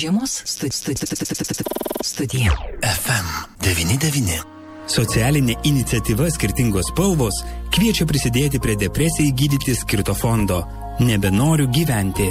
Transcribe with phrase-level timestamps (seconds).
[0.00, 0.38] Žiemos
[2.04, 2.54] studija.
[2.80, 4.38] FM99.
[4.88, 7.42] Socialinė iniciatyva skirtingos spalvos
[7.74, 10.62] kviečia prisidėti prie depresijai gydyti skirto fondo
[11.04, 12.30] Nebenoriu gyventi.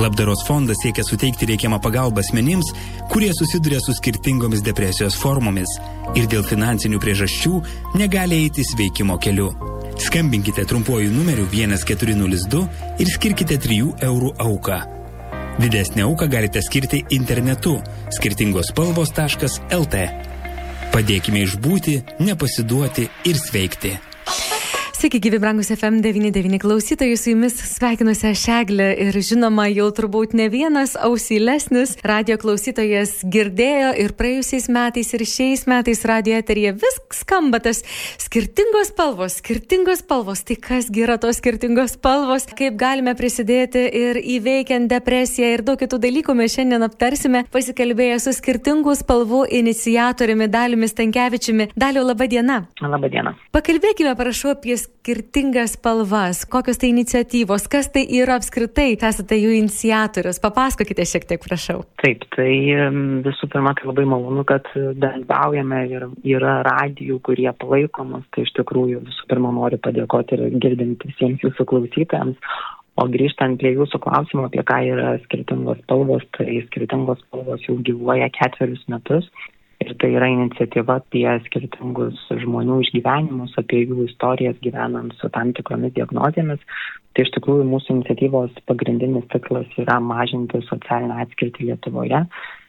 [0.00, 2.72] Labdaros fondas siekia suteikti reikiamą pagalbą asmenims,
[3.12, 5.76] kurie susiduria su skirtingomis depresijos formomis
[6.16, 7.56] ir dėl finansinių priežasčių
[8.00, 9.52] negali eiti sveikimo keliu.
[10.00, 14.86] Skambinkite trumpuoju numeriu 1402 ir skirkite 3 eurų auką.
[15.58, 17.80] Didesnę auką galite skirti internetu
[18.14, 20.02] skirtingospalvos.lt.
[20.92, 23.96] Padėkime išbūti, nepasiduoti ir sveikti.
[24.98, 30.48] Sveiki, gyvi brangus FM99 klausytojai, su jumis sveikinuosi aš Eglė ir žinoma, jau turbūt ne
[30.50, 37.60] vienas ausylesnis radio klausytojas girdėjo ir praėjusiais metais ir šiais metais radio eterija vis skamba
[37.62, 37.84] tas
[38.18, 40.42] skirtingos spalvos, skirtingos spalvos.
[40.42, 46.02] Tai kasgi yra tos skirtingos spalvos, kaip galime prisidėti ir įveikiant depresiją ir daug kitų
[46.08, 51.70] dalykų mes šiandien aptarsime, pasikalbėję su skirtingų spalvų inicijatoriumi Daliumi Stankievičiumi.
[51.78, 52.64] Daliu, laba diena.
[52.82, 53.38] Labą dieną.
[53.54, 54.87] Pakalbėkime, prašau, apie skirtingas
[55.66, 60.40] spalvas, kokios tai iniciatyvos, kas tai yra apskritai, esate jų iniciatorius.
[60.40, 61.84] Papasakokite šiek tiek, prašau.
[62.02, 62.52] Taip, tai
[63.24, 68.24] visų pirma, tai labai malonu, kad dalyvaujame ir yra radijų, kurie palaikomus.
[68.34, 72.36] Tai iš tikrųjų visų pirma noriu padėkoti ir girdint visiems jūsų klausytojams.
[72.98, 78.26] O grįžtant prie jūsų klausimo, apie ką yra skirtingos spalvos, tai skirtingos spalvos jau gyvuoja
[78.34, 79.28] ketverius metus
[79.88, 85.96] ir tai yra iniciatyva apie skirtingus žmonių išgyvenimus, apie jų istorijas gyvenant su tam tikromis
[85.96, 86.62] diagnozėmis.
[87.16, 92.22] Tai iš tikrųjų mūsų iniciatyvos pagrindinis tikslas yra mažinti socialinę atskirtį Lietuvoje.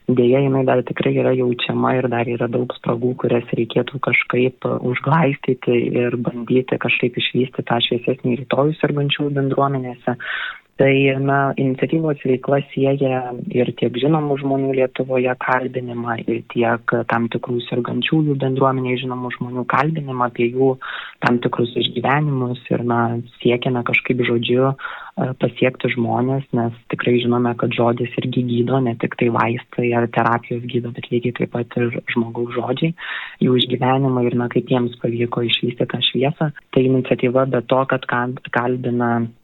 [0.10, 5.76] Deja, jinai dar tikrai yra jaučiama ir dar yra daug spragų, kurias reikėtų kažkaip užglaistyti
[6.02, 10.16] ir bandyti kažkaip išvysti tą šviesesnį rytojų sergančių bendruomenėse.
[10.80, 13.18] Tai na, iniciatyvos veikla sieja
[13.52, 20.30] ir tiek žinomų žmonių Lietuvoje kalbinimą, ir tiek tam tikrų sergančiųjų bendruomeniai žinomų žmonių kalbinimą
[20.30, 20.70] apie jų
[21.26, 23.00] tam tikrus išgyvenimus ir na,
[23.42, 24.70] siekiame kažkaip žodžiu
[25.42, 30.64] pasiekti žmonės, nes tikrai žinome, kad žodis irgi gydo, ne tik tai vaistai ar terapijos
[30.64, 32.96] gydo, bet lygiai taip pat ir žmogaus žodžiai,
[33.44, 36.54] jų išgyvenimai ir na, kaip jiems pavyko išvysti tą šviesą.
[36.72, 39.39] Tai iniciatyva be to, kad kalbina E,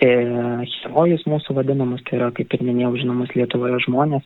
[0.00, 4.24] herojus mūsų vadinamus, tai yra, kaip ir minėjau, žinomus Lietuvoje žmonės.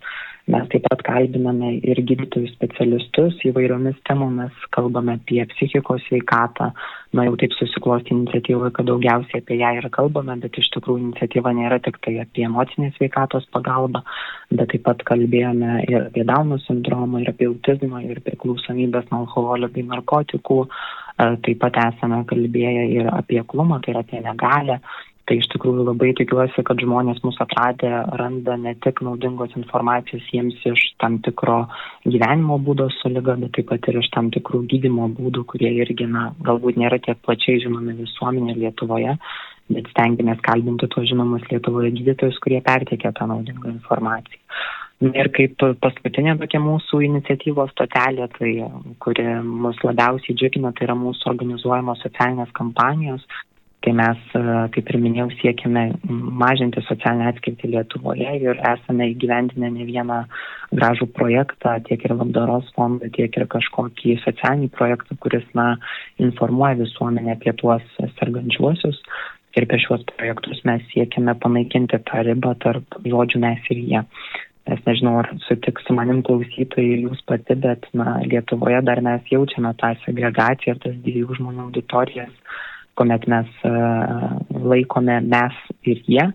[0.50, 6.70] Mes taip pat kalbiname ir gydytojų specialistus įvairiomis temomis, kalbame apie psichikos sveikatą.
[7.14, 11.52] Na jau taip susiklosti iniciatyvai, kad daugiausiai apie ją ir kalbame, bet iš tikrųjų iniciatyva
[11.54, 14.02] nėra tik tai apie emocinės sveikatos pagalbą,
[14.50, 19.70] bet taip pat kalbėjome ir apie Dauno sindromą, ir apie autizmą, ir priklausomybės nuo alkoholio
[19.70, 20.64] bei narkotikų.
[20.66, 24.80] E, taip pat esame kalbėję ir apie klumą, tai yra apie negalę
[25.30, 30.56] Tai iš tikrųjų labai tikiuosi, kad žmonės mūsų atradę randa ne tik naudingos informacijos jiems
[30.66, 31.60] iš tam tikro
[32.02, 36.08] gyvenimo būdo su lyga, bet taip pat ir iš tam tikrų gydimo būdų, kurie irgi,
[36.10, 39.14] na, galbūt nėra tiek plačiai žinomi visuomenė Lietuvoje,
[39.70, 44.42] bet stengiamės kalbinti tuos žinomus Lietuvoje gydytojus, kurie perteikia tą naudingą informaciją.
[45.14, 48.50] Ir kaip paskutinė tokia mūsų iniciatyvos stotelė, tai,
[49.00, 53.22] kuri mus labiausiai džiugina, tai yra mūsų organizuojamos socialinės kampanijos,
[53.80, 54.40] Tai mes, e,
[54.74, 55.82] kaip ir minėjau, siekime
[56.42, 60.18] mažinti socialinę atskirtį Lietuvoje ir esame įgyvendinę ne vieną
[60.76, 65.70] gražų projektą, tiek ir labdaros fondą, tiek ir kažkokį socialinį projektą, kuris na,
[66.20, 67.86] informuoja visuomenę apie tuos
[68.18, 69.00] sergančiuosius.
[69.56, 74.02] Ir per šiuos projektus mes siekime panaikinti tą ribą tarp žodžių mes ir jie.
[74.68, 79.24] Nes nežinau, ar sutiks su manim klausytojai ir jūs pati, bet na, Lietuvoje dar mes
[79.32, 82.36] jaučiame tą segregaciją tas dviejų žmonių auditorijas
[83.00, 83.70] kuomet mes e,
[84.60, 85.56] laikome mes
[85.88, 86.26] ir jie,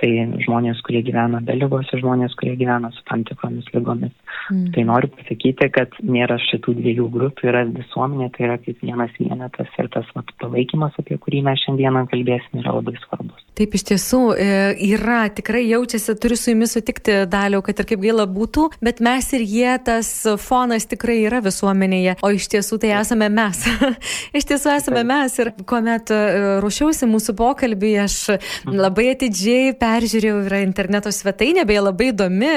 [0.00, 0.10] tai
[0.44, 4.12] žmonės, kurie gyvena be lygos ir žmonės, kurie gyvena su tam tikromis lygomis.
[4.50, 4.68] Mm.
[4.74, 9.72] Tai noriu pasakyti, kad nėra šitų dviejų grupių, yra visuomenė, tai yra kaip vienas vienetas
[9.80, 13.45] ir tas vat, palaikymas, apie kurį mes šiandieną kalbėsime, yra labai svarbus.
[13.56, 14.46] Taip iš tiesų e,
[14.84, 19.30] yra, tikrai jaučiasi, turiu su jumis sutikti daliau, kad ir kaip gaila būtų, bet mes
[19.32, 20.10] ir jie, tas
[20.44, 23.62] fonas tikrai yra visuomenėje, o iš tiesų tai esame mes.
[24.36, 26.18] iš tiesų esame mes ir kuomet e,
[26.60, 28.76] ruošiausi mūsų pokalbį, aš mhm.
[28.76, 32.52] labai atidžiai peržiūrėjau, yra interneto svetainė, beje labai įdomi,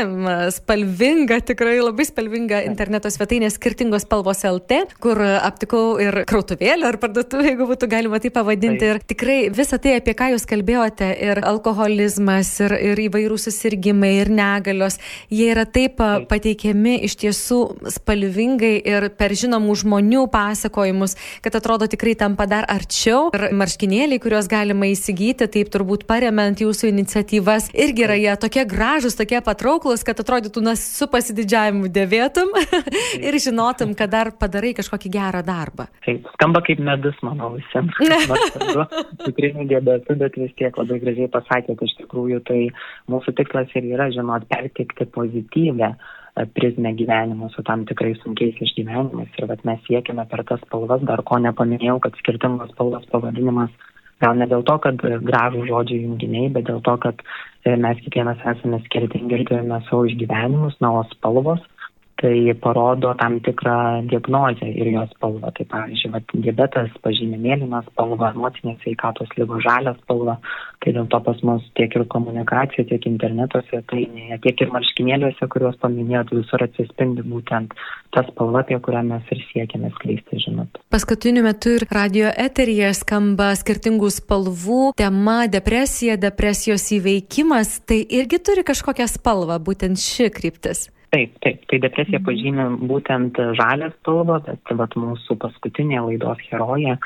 [0.58, 7.54] spalvinga, tikrai labai spalvinga interneto svetainė skirtingos spalvos LT, kur aptikau ir krautuvėlę ar parduotuvę,
[7.54, 8.84] jeigu būtų galima tai pavadinti.
[8.84, 8.90] Taip.
[8.90, 14.20] Ir tikrai visą tai, apie ką jūs kalbėjote, paminėjote, ir alkoholizmas, ir, ir įvairūs susirgymai,
[14.22, 15.00] ir negalios,
[15.30, 15.98] jie yra taip
[16.30, 23.30] pateikiami iš tiesų spalvingai ir per žinomų žmonių pasakojimus, kad atrodo tikrai tampa dar arčiau.
[23.34, 29.18] Ir marškinėliai, kuriuos galima įsigyti, taip turbūt paremiant jūsų iniciatyvas, irgi yra jie tokie gražus,
[29.18, 32.54] tokie patrauklus, kad atrodytų, na, su pasididžiavimu dėvėtum
[33.28, 35.90] ir žinotum, kad dar padarai kažkokį gerą darbą.
[36.06, 37.96] Taip, skamba kaip medus, manau, visiems.
[39.26, 42.62] Cukrinių diabetų, bet vis tiek labai gražiai pasakė, kad iš tikrųjų tai
[43.12, 49.36] mūsų tikslas ir yra, žinot, perteikti pozityvę e, prizmę gyvenimo su tam tikrais sunkiais išgyvenimais.
[49.38, 53.74] Ir mes siekime per tas spalvas, dar ko nepaminėjau, kad skirtingos spalvos pavadinimas
[54.20, 58.42] gal ne dėl to, kad gražų žodžių junginiai, bet dėl to, kad e, mes kiekvienas
[58.54, 61.64] esame skirtingi ir turime savo išgyvenimus, na, o spalvos
[62.22, 65.52] tai parodo tam tikrą diagnozę ir jos spalvą.
[65.56, 70.36] Tai pavyzdžiui, vat, diabetas pažymė mėlyną spalvą, emocinės sveikatos lygo žalią spalvą,
[70.84, 75.80] tai dėl to pas mus tiek ir komunikacija, tiek interneto svetainėje, tiek ir marškinėliuose, kuriuos
[75.80, 77.74] paminėjot, visur atsispindi būtent
[78.16, 80.84] ta spalva, apie kurią mes ir siekiame skleisti žinot.
[80.92, 88.68] Paskutiniu metu ir radio eteryje skamba skirtingų spalvų tema depresija, depresijos įveikimas, tai irgi turi
[88.68, 90.90] kažkokią spalvą, būtent ši kryptis.
[91.10, 97.00] Taip, taip, tai depresija pažymė būtent žalę spalvą, bet vat, mūsų paskutinė laidos herojė,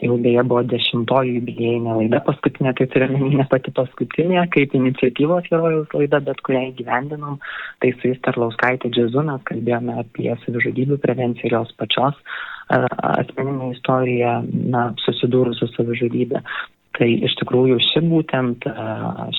[0.00, 5.50] tai jau beje buvo dešimtoji jubiliejinė laida, paskutinė, tai turime ne pati paskutinė, kaip iniciatyvos
[5.52, 7.36] herojus laida, bet kurią įgyvendinom,
[7.84, 12.16] tai su jis Tarlauskaitė Džiazu mes kalbėjome apie savižudybių prevenciją ir jos pačios
[12.70, 14.38] asmeninė istorija,
[14.72, 16.40] na, susidūrus su savižudybė.
[17.00, 18.66] Tai iš tikrųjų ši būtent,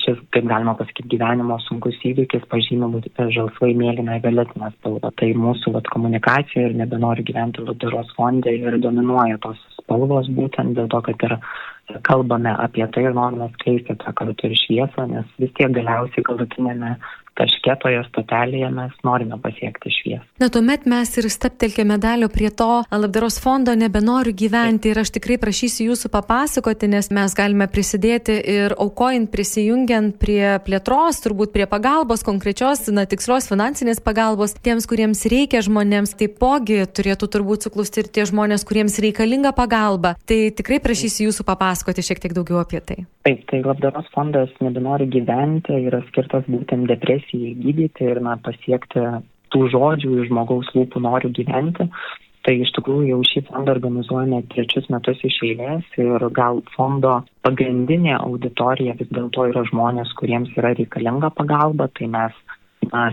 [0.00, 5.12] šis, kaip galima pasakyti, gyvenimo sunkus įvykis pažymė būtent žalsvai mėlyną violetinę spalvą.
[5.20, 10.90] Tai mūsų vat, komunikacija ir nebenori gyventi labdaros fonde ir dominuoja tos spalvos būtent dėl
[10.90, 11.36] to, kad ir
[12.08, 16.96] kalbame apie tai ir norime skleisti tą kartu ir šviesą, nes vis tiek galiausiai galutinėme
[17.38, 20.24] taške toje stotelėje mes norime pasiekti šviesą.
[20.42, 25.38] Na, tuomet mes ir staptelkime dalio prie to labdaros fondo nebenoriu gyventi ir aš tikrai
[25.40, 32.24] prašysiu jūsų papasakoti, nes mes galime prisidėti ir aukojant, prisijungiant prie plėtros, turbūt prie pagalbos,
[32.26, 38.26] konkrečios, na, tikslios finansinės pagalbos tiems, kuriems reikia žmonėms, taipogi turėtų turbūt suklusti ir tie
[38.28, 40.14] žmonės, kuriems reikalinga pagalba.
[40.28, 43.00] Tai tikrai prašysiu jūsų papasakoti šiek tiek daugiau apie tai.
[43.22, 49.00] Taip, tai labdaros fondas nebenori gyventi yra skirtas būtent depresijai depresijai gydyti ir na, pasiekti
[49.52, 51.88] tų žodžių iš žmogaus lūpų noriu gyventi.
[52.42, 58.16] Tai iš tikrųjų jau šį fondą organizuojame trečius metus iš eilės ir gal fondo pagrindinė
[58.18, 62.34] auditorija vis dėlto yra žmonės, kuriems yra reikalinga pagalba, tai mes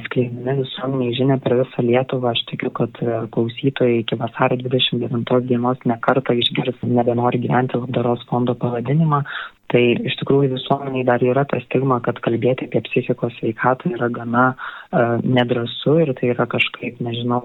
[0.08, 2.98] skleidami visuomeniai žinia per visą Lietuvą, aš tikiu, kad
[3.36, 9.22] klausytojai iki vasario 29 dienos nekartą išgirs nebenori gyventi labdaros fondo pavadinimą,
[9.70, 14.46] Tai iš tikrųjų visuomeniai dar yra ta stigma, kad kalbėti apie psichikos sveikatą yra gana
[14.56, 17.44] uh, nedrasu ir tai yra kažkaip, nežinau,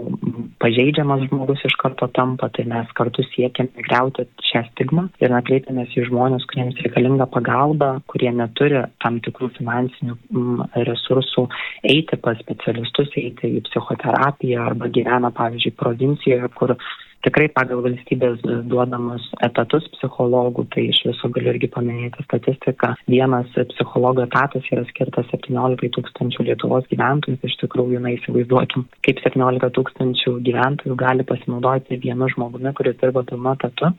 [0.62, 6.06] pažeidžiamas žmogus iš karto tampa, tai mes kartu siekiame greuti šią stigmą ir kreipiamės į
[6.08, 11.48] žmonės, kuriems reikalinga pagalba, kurie neturi tam tikrų finansinių mm, resursų
[11.92, 16.78] eiti pas specialistus, eiti į psichoterapiją arba gyvena, pavyzdžiui, provincijoje, kur
[17.24, 24.24] tikrai pagal valstybės duodamus etatus psichologų, tai iš viso galiu irgi paminėti statistiką, vienas psichologo
[24.26, 30.98] etatas yra skirtas 17 tūkstančių Lietuvos gyventojų, iš tikrųjų, na įsivaizduokim, kaip 17 tūkstančių gyventojų
[31.00, 33.94] gali pasinaudoti vienu žmogumi, kuris dirba pilnu etatu.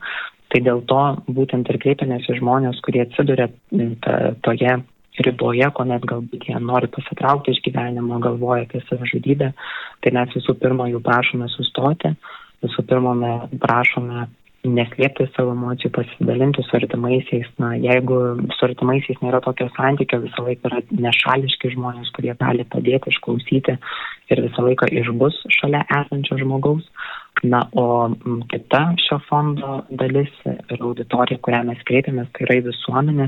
[0.54, 1.00] Tai dėl to
[1.34, 3.48] būtent ir kreipiamės į žmonės, kurie atsiduria
[4.46, 4.76] toje
[5.26, 9.52] riboje, kuomet galbūt jie nori pasitraukti iš gyvenimo, galvoja apie savižudybę,
[10.04, 12.12] tai mes visų pirma jų prašome sustoti,
[12.64, 14.26] visų pirma, mes prašome
[14.66, 17.46] neslėpti savo emocijų, pasidalinti su artimaisiais.
[17.62, 18.18] Na, jeigu
[18.56, 23.76] su artimaisiais nėra tokio santykio, visą laiką yra nešališki žmonės, kurie gali padėti, išklausyti
[24.32, 26.88] ir visą laiką išbus šalia esančio žmogaus.
[27.44, 28.08] Na, o
[28.48, 33.26] kita šio fondo dalis ir auditorija, kurią mes kreipiamės, tai yra visuomenė,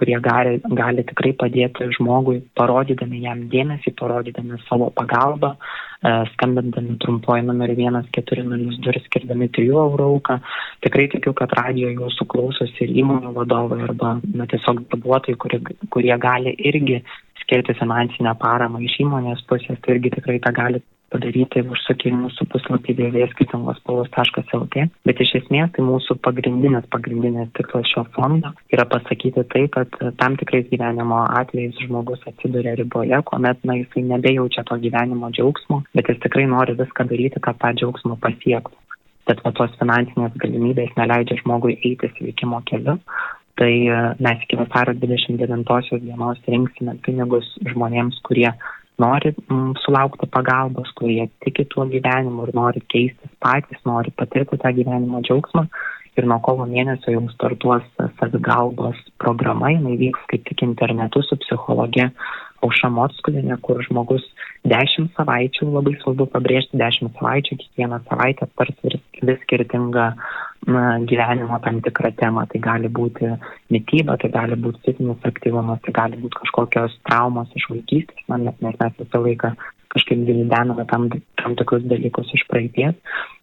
[0.00, 7.44] kurie gali, gali tikrai padėti žmogui, parodydami jam dėmesį, parodydami savo pagalbą, e, skambindami trumpuoju
[7.50, 7.76] numeriu
[8.16, 10.38] 1402 skirdami 3 eurų auką.
[10.86, 15.60] Tikrai tikiu, kad radio jūsų klausosi ir įmonių vadovai arba na, tiesiog darbuotojai, kurie,
[15.92, 17.02] kurie gali irgi
[17.44, 20.80] skirti finansinę paramą iš įmonės pusės, tai irgi tikrai tą gali
[21.12, 24.84] padaryti užsukę į mūsų puslapį www.skirtingosspalvos.lt.
[25.08, 30.38] Bet iš esmės tai mūsų pagrindinis, pagrindinis tikslas šio fondo yra pasakyti tai, kad tam
[30.40, 36.22] tikrais gyvenimo atvejais žmogus atsiduria riboje, kuomet na, jisai nebejaučia to gyvenimo džiaugsmo, bet jis
[36.22, 38.76] tikrai nori viską daryti, kad tą džiaugsmą pasiektų.
[39.28, 42.98] Bet va tos finansinės galimybės neleidžia žmogui eiti sveikimo keliu,
[43.60, 48.48] Tai mes iki vasario 29 dienos rinksime pinigus žmonėms, kurie
[49.02, 54.74] nori mm, sulaukti pagalbos, kurie tiki tuo gyvenimu ir nori keistis patys, nori patirti tą
[54.76, 55.66] gyvenimo džiaugsmą.
[56.18, 57.84] Ir nuo kovo mėnesio jums startuos
[58.18, 62.10] savigalbos programa, jinai vyks kaip tik internetu su psichologė
[62.66, 64.24] Auša Motskulinė, kur žmogus
[64.68, 70.10] 10 savaičių, labai svarbu pabrėžti 10 savaičių, kiekvieną savaitę aptars vis, skirtingą
[70.66, 72.46] na, gyvenimo tam tikrą temą.
[72.50, 73.30] Tai gali būti
[73.72, 78.80] mytyba, tai gali būti fizinis aktyvumas, tai gali būti kažkokios traumos iš vaikystės, man, nes
[78.82, 79.54] mes visą laiką
[79.90, 81.08] kažkaip gvildename tam,
[81.40, 82.94] tam tikrus dalykus iš praeities.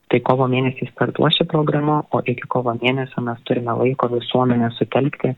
[0.07, 5.33] Tai kovo mėnesį startuos ši programa, o iki kovo mėnesio mes turime laiko visuomenę sutelkti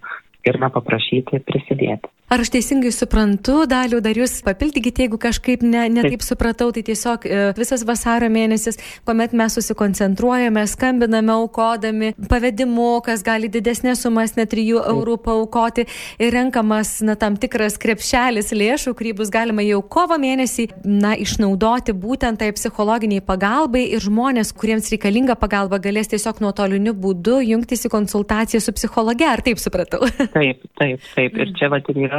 [0.45, 2.11] ir na paprašyti prisidėti.
[2.29, 6.83] Ar aš teisingai suprantu, daliu, dar jūs papildykite, jeigu kažkaip ne, ne taip supratau, tai
[6.85, 14.35] tiesiog e, visas vasario mėnesis, kuomet mes susikoncentruojame, skambiname aukodami, pavedimu, kas gali didesnės sumas,
[14.37, 15.87] net 3 eurų paukoti
[16.21, 21.97] ir renkamas na, tam tikras krepšelis lėšų, kurį bus galima jau kovo mėnesį na, išnaudoti
[21.97, 27.93] būtent tai psichologiniai pagalbai ir žmonės, kuriems reikalinga pagalba, galės tiesiog nuotoliniu būdu jungtis į
[27.97, 30.05] konsultaciją su psichologe, ar taip supratau?
[30.37, 31.41] Taip, taip, taip.
[31.41, 32.18] Ir čia va ir yra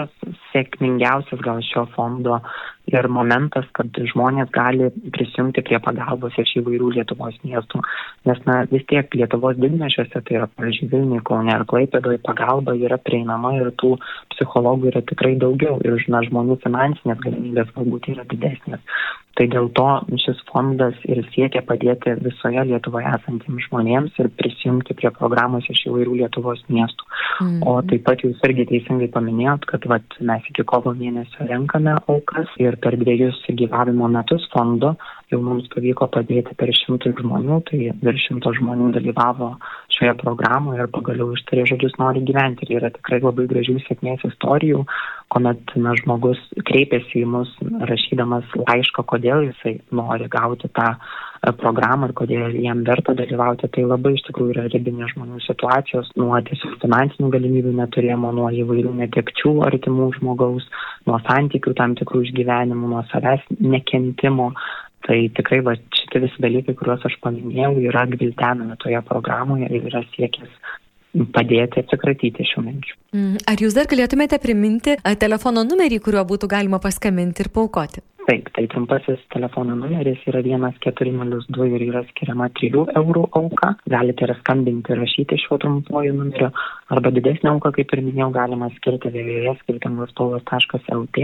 [0.53, 2.41] sėkmingiausias gal šio fondo
[2.93, 7.83] ir momentas, kad žmonės gali prisijungti prie pagalbos iš įvairių Lietuvos miestų.
[8.29, 13.01] Nes na, vis tiek Lietuvos didmešiuose, tai yra, pavyzdžiui, Vilniui, Kaune ar Klaipėdoje, pagalba yra
[13.01, 13.97] prieinama ir tų
[14.35, 18.85] psichologų yra tikrai daugiau ir na, žmonių finansinės galimybės galbūt yra didesnės.
[19.39, 19.87] Tai dėl to
[20.21, 26.19] šis fondas ir siekia padėti visoje Lietuvoje esantiems žmonėms ir prisijungti prie programos iš įvairių
[26.19, 27.07] Lietuvos miestų.
[27.41, 27.63] Mm.
[27.65, 32.53] O taip pat jūs irgi teisingai paminėjot, kad vat, mes iki kovo mėnesio renkame aukas
[32.61, 34.95] ir per dviejus gyvavimo metus fondo
[35.31, 39.53] jau mums pavyko padėti per šimtą žmonių, tai virš šimto žmonių dalyvavo
[39.95, 42.67] šioje programoje ir pagaliau ištarė žodžius nori gyventi.
[42.67, 44.83] Ir yra tikrai labai gražių sėkmės istorijų,
[45.33, 47.53] kuomet na, žmogus kreipiasi į mus
[47.91, 50.95] rašydamas laišką, kodėl jisai nori gauti tą
[51.61, 53.71] programą ir kodėl jam verta dalyvauti.
[53.73, 58.93] Tai labai iš tikrųjų yra ribinės žmonių situacijos, nuo tiesiog finansinių galimybių neturėjimo, nuo įvairių
[59.01, 60.69] netekčių artimų žmogaus,
[61.09, 64.53] nuo santykių tam tikrų išgyvenimų, nuo savęs nekentimo,
[65.01, 70.03] Tai tikrai va, šitie visi dalykai, kuriuos aš paminėjau, yra gvildenami toje programoje ir yra
[70.13, 70.51] siekis
[71.35, 72.97] padėti atsikratyti šių minčių.
[73.17, 78.05] Mm, ar jūs dar galėtumėte priminti telefono numerį, kuriuo būtų galima paskambinti ir paukoti?
[78.29, 83.69] Taip, tai trumpasis telefono numeris yra 1402 ir yra skiriama 3 eurų auka.
[83.95, 86.49] Galite ir skambinti rašyti šiuo trumpuoju numeriu
[86.97, 91.17] arba didesnį auką, kaip ir minėjau, galima skirti www.skirtingosspalvos.lt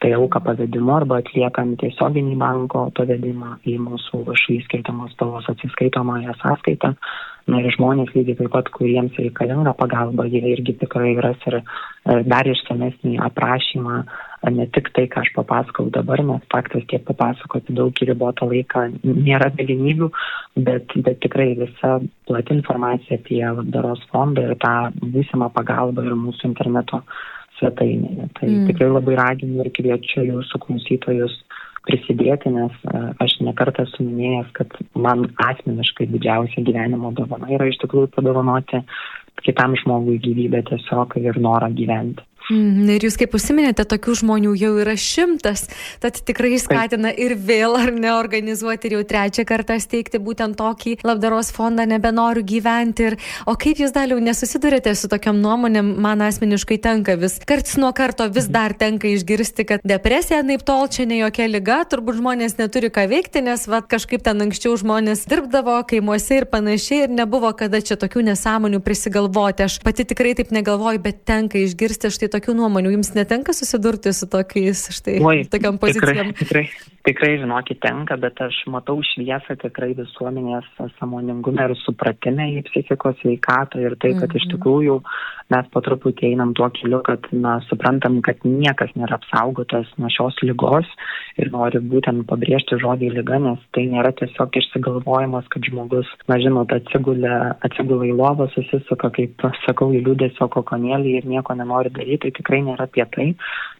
[0.00, 6.92] tai auką pavedimu arba atliekant tiesioginį banko pavedimą į mūsų všį skaitomos spalvos atsiskaitomąją sąskaitą.
[7.46, 11.62] Na ir žmonės lygiai taip pat, kuriems reikalinga pagalba, jie irgi tikrai ras ir e,
[12.26, 14.00] dar išsamesnį aprašymą,
[14.44, 18.84] ne tik tai, ką aš papasakau dabar, nes faktas tiek papasakoti daug į ribotą laiką
[19.04, 20.10] nėra galimybių,
[20.66, 21.96] bet, bet tikrai visa
[22.28, 27.02] plati informacija apie labdaros fondą ir tą būsimą pagalbą ir mūsų interneto
[27.58, 28.28] svetainėje.
[28.36, 28.68] Tai mm.
[28.70, 31.40] tikrai labai raginu ir kviečiu jūsų klausytojus
[31.86, 37.78] prisidėti, nes e, aš nekartą esu minėjęs, kad man asmeniškai didžiausia gyvenimo dovana yra iš
[37.84, 38.82] tikrųjų padovanoti
[39.46, 42.24] kitam žmogui gyvybę tiesiog ir norą gyventi.
[42.46, 45.64] Mm, ir jūs kaip užsiminėte, tokių žmonių jau yra šimtas,
[45.98, 51.00] tad tikrai skatina ir vėl ar ne organizuoti ir jau trečią kartą steigti būtent tokį
[51.02, 53.08] labdaros fondą nebenoriu gyventi.
[53.10, 53.16] Ir,
[53.50, 58.28] o kaip jūs daliau nesusidurėte su tokiam nuomonėm, man asmeniškai tenka vis, karts nuo karto
[58.30, 62.92] vis dar tenka išgirsti, kad depresija naip tol čia ne jokia lyga, turbūt žmonės neturi
[62.94, 67.82] ką veikti, nes va, kažkaip ten anksčiau žmonės dirbdavo kaimuose ir panašiai ir nebuvo kada
[67.82, 69.66] čia tokių nesąmonių prisigalvoti.
[69.66, 72.94] Aš pati tikrai taip negalvoju, bet tenka išgirsti štai tokių nuomonių.
[72.98, 76.32] Jums netenka susidurti su tokiais štai Oi, tokiam pozicijom?
[76.36, 80.66] Tikrai, tikrai, tikrai, žinokit, tenka, bet aš matau šviesą tikrai visuomenės
[80.98, 84.56] samoningume ir supratime į psichikos veikatą ir tai, kad iš mhm.
[84.56, 84.96] tikrųjų
[85.54, 90.40] mes po truputį einam tuo keliu, kad na, suprantam, kad niekas nėra apsaugotas nuo šios
[90.42, 90.90] lygos
[91.38, 96.74] ir noriu būtent pabrėžti žodį lyga, nes tai nėra tiesiog išsigalvojimas, kad žmogus, na žinot,
[96.74, 97.36] atsigulė,
[97.66, 102.64] atsigulė į lovą, susisuka, kaip sakau, į liūdėsio kokonėlį ir nieko nenori daryti, tai tikrai
[102.66, 103.30] nėra apie tai.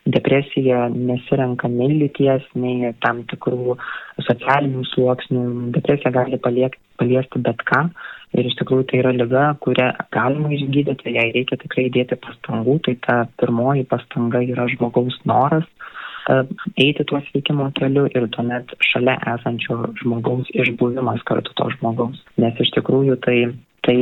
[0.07, 3.75] Depresija nesirenka nei lyties, nei tam tikrų
[4.23, 5.43] socialinių sluoksnių.
[5.75, 7.89] Depresija gali paliekti, paliesti bet ką.
[8.37, 12.79] Ir iš tikrųjų tai yra lyga, kurią galima išgydyti, jai reikia tikrai dėti pastangų.
[12.87, 16.43] Tai ta pirmoji pastanga yra žmogaus noras e,
[16.87, 22.23] eiti tuo sveikimo keliu ir tuomet šalia esančio žmogaus išbuvimas kartu to žmogaus.
[22.43, 23.39] Nes iš tikrųjų tai
[23.87, 23.97] Tai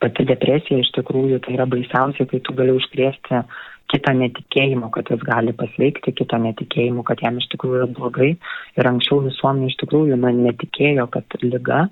[0.00, 3.42] pati depresija iš tikrųjų tai yra baisiausia, kai tu gali užkrėsti
[3.90, 8.30] kitą netikėjimą, kad jis gali pasveikti, kitą netikėjimą, kad jam iš tikrųjų yra blogai.
[8.78, 11.88] Ir anksčiau visuomenė iš tikrųjų na, netikėjo, kad lyga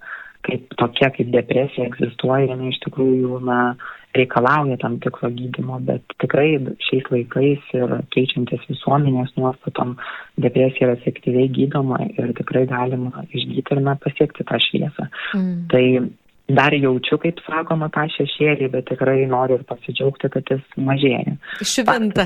[0.46, 3.58] kaip tokia, kaip depresija egzistuoja, jinai iš tikrųjų na,
[4.16, 6.54] reikalauja tam tikro gydimo, bet tikrai
[6.86, 9.96] šiais laikais ir keičiantis visuomenės nuostatom,
[10.40, 15.10] depresija yra efektyviai gydoma ir tikrai galima išgyti ir na, pasiekti tą šviesą.
[15.36, 15.52] Mm.
[15.74, 15.84] Tai
[16.48, 21.36] dar jaučiu, kaip sakoma, tą šešėlį, bet tikrai noriu ir pasidžiaugti, kad jis mažėja.
[21.60, 22.24] Šventa.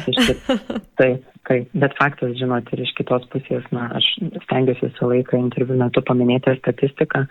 [1.00, 4.06] Taip, taip, bet faktas, žinot, ir iš kitos pusės, na, aš
[4.44, 7.26] stengiuosi visą laiką interviu metu paminėti statistiką,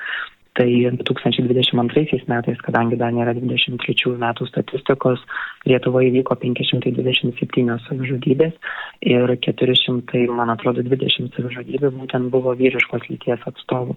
[0.54, 5.22] Tai 2022 metais, kadangi dar nėra 23 metų statistikos,
[5.64, 8.74] Lietuvoje įvyko 527 savižudybės
[9.14, 13.96] ir 400, man atrodo, 20 savižudybių būtent buvo vyriškos lyties atstovų.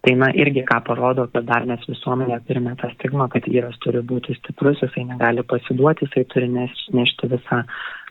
[0.00, 4.00] Tai na irgi ką parodo, kad dar mes visuomenė turime tą stigmą, kad vyras turi
[4.12, 7.58] būti stiprus, jisai negali pasiduoti, jisai turi nešti visą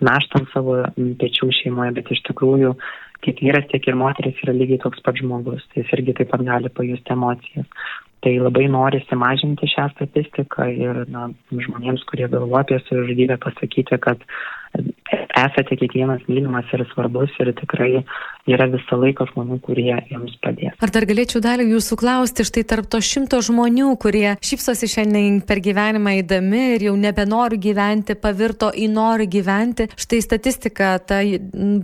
[0.05, 0.75] naštą ant savo
[1.23, 2.75] pečių šeimoje, bet iš tikrųjų
[3.25, 6.45] tiek vyras, tiek ir moteris yra lygiai toks pat žmogus, tai jis irgi taip pat
[6.45, 7.89] gali pajusti emocijas.
[8.19, 14.21] Tai labai norisi mažinti šią statistiką ir na, žmonėms, kurie galvoja apie savižudybę, pasakyti, kad
[15.45, 18.03] esate kiekvienas mylimas ir svarbus ir tikrai
[18.49, 20.75] yra visą laiką žmonių, kurie jums padės.
[20.81, 25.61] Ar dar galėčiau dalį jūsų klausti, štai tarp to šimto žmonių, kurie šypsosi šiandien per
[25.63, 31.21] gyvenimą įdami ir jau nebenori gyventi, pavirto į nori gyventi, štai statistika, ta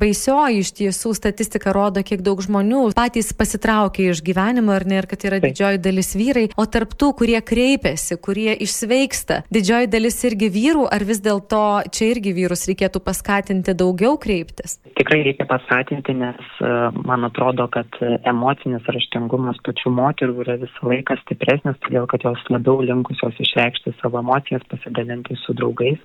[0.01, 5.10] baisioji iš tiesų statistika rodo, kiek daug žmonių patys pasitraukia iš gyvenimo ar ne, ir
[5.12, 10.50] kad yra didžioji dalis vyrai, o tarp tų, kurie kreipiasi, kurie išsveiksta, didžioji dalis irgi
[10.50, 11.63] vyrų, ar vis dėlto
[11.94, 14.77] čia irgi vyrus reikėtų paskatinti daugiau kreiptis?
[15.00, 16.72] Tikrai reikia paskatinti, nes e,
[17.08, 17.88] man atrodo, kad
[18.27, 24.20] emocinis raštingumas pačių moterų yra visą laiką stipresnis, todėl kad jos labiau linkusios išreikšti savo
[24.20, 26.00] emocijas, pasidalinti su draugais.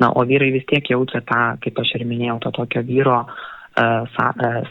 [0.00, 3.44] Na, o vyrai vis tiek jaučia tą, kaip aš ir minėjau, to tokio vyro uh,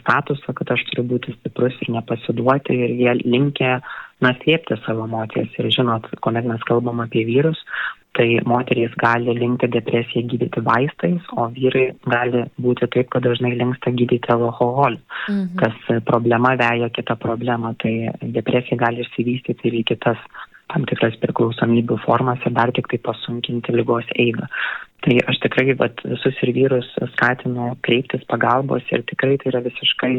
[0.02, 3.80] statusą, kad aš turiu būti stiprus ir nepasiduoti ir jie linkia
[4.22, 5.50] na, slėpti savo emocijas.
[5.58, 7.58] Ir žinot, kuomet mes kalbam apie vyrus,
[8.16, 13.92] tai moterys gali linkti depresiją gydyti vaistais, o vyrai gali būti taip, kad dažnai linksta
[13.92, 15.56] gydyti alkoholiu, mhm.
[15.60, 17.74] kas problema veja kitą problemą.
[17.82, 17.94] Tai
[18.38, 20.22] depresija gali išsivystyti ir į kitas
[20.72, 24.48] tam tikras priklausomybių formas ir dar tik tai pasunkinti lygos eigą.
[25.06, 30.16] Tai aš tikrai vat, visus ir vyrus skatinu kreiptis pagalbos ir tikrai tai yra visiškai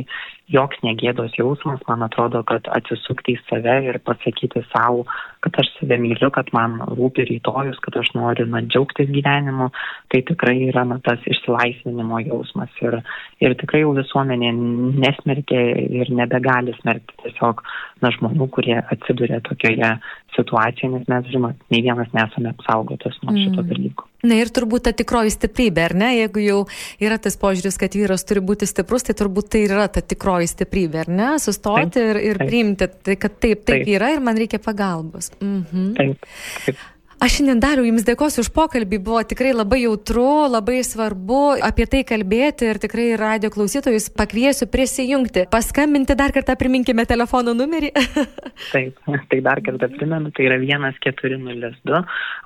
[0.56, 5.04] joks negėdos jausmas, man atrodo, kad atsisukti į save ir pasakyti savo,
[5.44, 9.68] kad aš save myliu, kad man rūpi rytojus, kad aš noriu na, džiaugtis gyvenimu,
[10.14, 12.72] tai tikrai yra na, tas išsilaisvinimo jausmas.
[12.80, 13.02] Ir,
[13.44, 14.56] ir tikrai jau visuomenė
[15.04, 15.66] nesmerkia
[16.00, 17.66] ir nebegali smerkti tiesiog
[18.06, 19.98] na, žmonių, kurie atsiduria tokioje
[20.40, 23.74] situacijoje, nes mes, žinot, nei vienas nesame apsaugotas nuo šito mm.
[23.74, 24.07] dalyko.
[24.26, 26.10] Na ir turbūt ta tikroji stiprybė, ar ne?
[26.18, 26.60] Jeigu jau
[27.04, 31.04] yra tas požiūris, kad vyras turi būti stiprus, tai turbūt tai yra ta tikroji stiprybė,
[31.06, 31.30] ar ne?
[31.42, 32.50] Sustoti taip, ir, ir taip.
[32.50, 35.30] priimti, tai kad taip, taip, taip yra ir man reikia pagalbos.
[35.38, 35.92] Mhm.
[36.00, 36.30] Taip,
[36.66, 36.86] taip.
[37.18, 42.04] Aš šiandien dariau Jums dėkosiu už pokalbį, buvo tikrai labai jautru, labai svarbu apie tai
[42.06, 45.48] kalbėti ir tikrai radio klausytojus pakviesiu prisijungti.
[45.50, 47.90] Paskambinti dar kartą priminkime telefono numerį.
[48.74, 49.02] Taip,
[49.34, 52.04] tai dar kartą primenu, tai yra 1402,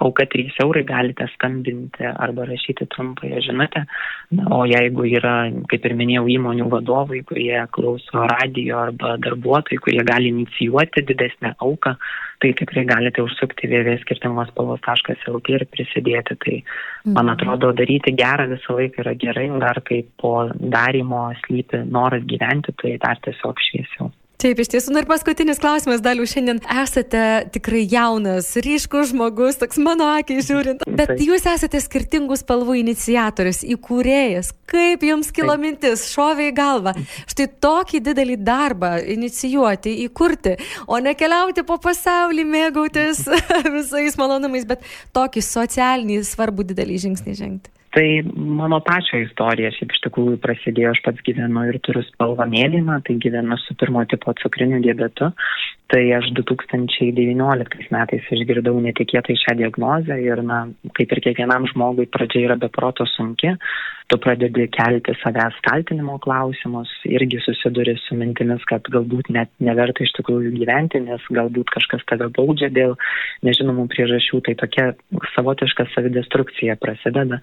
[0.08, 3.84] auka 3 eurai galite skambinti arba rašyti trumpąją žinutę.
[4.56, 5.36] O jeigu yra,
[5.68, 11.98] kaip ir minėjau, įmonių vadovai, kurie klauso radio arba darbuotojai, kurie gali inicijuoti didesnę auką,
[12.42, 16.38] tai tikrai galite užsukti www.skirtingos.lt ir prisidėti.
[16.46, 16.56] Tai
[17.12, 17.34] man mhm.
[17.36, 22.98] atrodo, daryti gerą visą laiką yra gerai, dar kai po darimo slypi noras gyventi, tai
[23.04, 24.12] dar tiesiog šviesiau.
[24.42, 27.24] Taip, iš tiesų, ir paskutinis klausimas, daliu, šiandien esate
[27.54, 31.22] tikrai jaunas, ryškus žmogus, toks mano akiai žiūrint, bet Taip.
[31.28, 34.50] jūs esate skirtingų spalvų iniciatorius, įkūrėjas.
[34.72, 35.62] Kaip jums kilo Taip.
[35.62, 36.96] mintis, šovė į galvą,
[37.30, 40.56] štai tokį didelį darbą inicijuoti, įkurti,
[40.90, 43.28] o ne keliauti po pasaulį, mėgautis
[43.78, 44.82] visais malonumais, bet
[45.14, 47.76] tokį socialinį svarbų didelį žingsnį žengti.
[47.92, 53.02] Tai mano pačio istorija šiaip iš tikrųjų prasidėjo, aš pats gyvenu ir turiu spalvą mėlyną,
[53.04, 55.34] tai gyvenu su pirmo tipo cukriniu diabetu.
[55.92, 60.62] Tai aš 2019 metais išgirdau netikėtai šią diagnozę ir, na,
[60.96, 63.52] kaip ir kiekvienam žmogui, pradžia yra beproto sunki.
[64.08, 70.14] Tu pradedi kelti savęs kaltinimo klausimus, irgi susiduri su mintimis, kad galbūt net neverta iš
[70.20, 72.96] tikrųjų gyventi, nes galbūt kažkas tave baudžia dėl
[73.48, 74.40] nežinomų priežasčių.
[74.48, 74.88] Tai tokia
[75.36, 77.42] savotiška savidestrukcija prasideda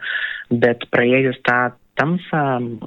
[0.51, 1.59] bet praėjus tą
[1.99, 2.41] tamsą,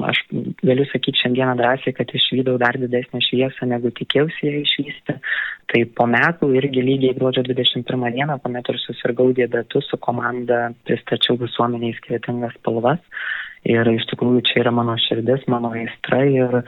[0.08, 0.22] aš
[0.64, 5.18] galiu sakyti šiandieną drąsiai, kad išvydau dar didesnę šviesą, negu tikėjausi ją išvysti.
[5.72, 11.38] Tai po metų irgi lygiai gruodžio 21 dieną, kuomet ir susirgau diabetu, su komanda pristačiau
[11.40, 13.00] visuomeniai skirtingas spalvas.
[13.72, 16.64] Ir iš tikrųjų čia yra mano širdis, mano aistra ir,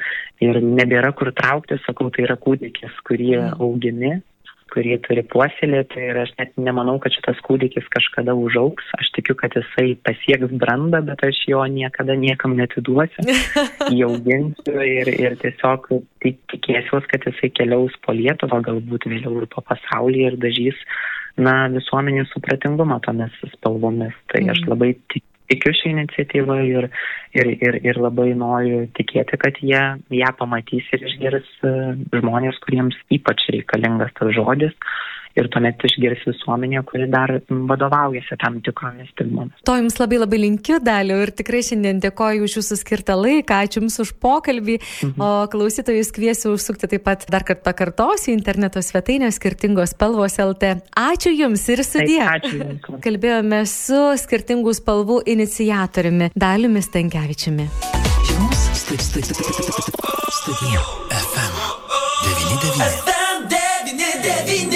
[0.46, 3.56] ir nebėra kur traukti, sakau, tai yra kūdikis, kurį mm.
[3.66, 4.14] augini
[4.74, 8.88] kurį turi puoselėti ir aš net nemanau, kad šitas kūdikis kažkada užauks.
[8.98, 13.26] Aš tikiu, kad jisai pasieks brandą, bet aš jo niekada niekam netiduosiu.
[13.96, 15.90] Įauginsiu ir, ir tiesiog
[16.24, 20.80] tikėsiuos, kad jisai keliaus po Lietuvą, galbūt vėliau ir po pasaulį ir dažys
[21.38, 24.18] na, visuomenės supratingumą tomis spalvomis.
[24.34, 24.74] Tai aš mhm.
[24.74, 26.90] labai tik, tikiu šią iniciatyvą ir,
[27.38, 29.82] ir, ir, ir labai noriu tikėti, kad jie
[30.20, 31.74] ją pamatys ir išgirs e,
[32.20, 34.76] žmonės, kuriems ypač reikalingas tas žodis
[35.40, 39.64] ir tuomet išgirs visuomenė, kuri dar vadovaujasi tam tikromis stigmomis.
[39.68, 43.82] To jums labai labai linkiu, daliu, ir tikrai šiandien dėkoju už jūsų skirtą laiką, ačiū
[43.84, 45.24] Jums už pokalbį, mhm.
[45.24, 50.76] o klausytojus kviesiu užsukti taip pat dar kartą pakartosiu interneto svetainę skirtingos spalvos LT.
[51.00, 52.22] Ačiū Jums ir sudie.
[52.22, 53.02] Taip, ačiū Jums.
[53.04, 57.68] Kalbėjome su skirtingų spalvų inicijatoriumi Daliumi Stankevičiumi.
[58.30, 58.64] Jums
[60.44, 61.56] studija FM
[62.24, 62.84] 99.
[63.06, 64.73] FM 99.